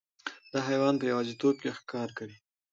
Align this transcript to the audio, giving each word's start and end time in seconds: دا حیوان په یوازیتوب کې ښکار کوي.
دا 0.51 0.59
حیوان 0.69 0.95
په 0.99 1.05
یوازیتوب 1.11 1.55
کې 1.61 1.69
ښکار 1.77 2.09
کوي. 2.17 2.37